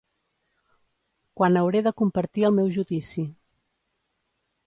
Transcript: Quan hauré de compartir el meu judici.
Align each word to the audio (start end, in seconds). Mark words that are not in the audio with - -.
Quan 1.41 1.59
hauré 1.61 1.83
de 1.89 1.93
compartir 2.01 2.47
el 2.49 2.57
meu 2.61 2.73
judici. 2.77 3.27